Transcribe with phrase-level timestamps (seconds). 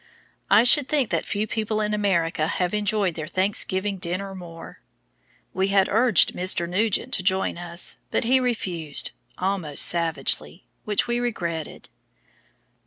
[0.49, 4.81] I should think that few people in America have enjoyed their Thanksgiving dinner more.
[5.53, 6.67] We had urged Mr.
[6.67, 11.89] Nugent to join us, but he refused, almost savagely, which we regretted.